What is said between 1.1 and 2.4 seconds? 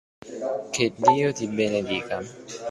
ti benedica.